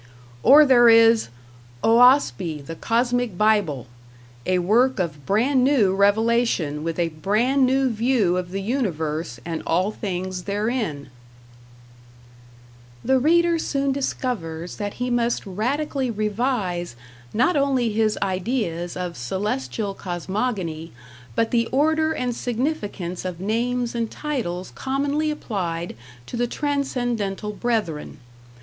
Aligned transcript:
Or 0.41 0.65
there 0.65 0.89
is 0.89 1.27
"Oahspe, 1.83 2.65
the 2.65 2.73
Cosmic 2.75 3.37
Bible," 3.37 3.85
a 4.47 4.57
work 4.57 4.97
of 4.97 5.23
brand 5.27 5.63
new 5.63 5.93
revelation 5.93 6.83
with 6.83 6.97
a 6.97 7.09
brand 7.09 7.67
new 7.67 7.87
view 7.87 8.35
of 8.35 8.49
the 8.49 8.63
universe 8.63 9.39
and 9.45 9.61
all 9.67 9.91
things 9.91 10.45
therein: 10.45 11.11
The 13.05 13.19
reader 13.19 13.59
soon 13.59 13.91
discovers 13.91 14.77
that 14.77 14.95
he 14.95 15.11
must 15.11 15.45
radically 15.45 16.09
revise 16.09 16.95
not 17.31 17.55
only 17.55 17.91
his 17.91 18.17
ideas 18.23 18.97
of 18.97 19.15
celestial 19.15 19.93
Cosmogony, 19.93 20.93
but 21.35 21.51
the 21.51 21.67
order 21.67 22.11
and 22.11 22.35
significance 22.35 23.23
of 23.23 23.39
names 23.39 23.93
and 23.93 24.09
titles 24.09 24.71
commonly 24.73 25.29
applied 25.29 25.95
to 26.25 26.35
the 26.35 26.47
Transcendental 26.47 27.51
Brethren. 27.53 28.17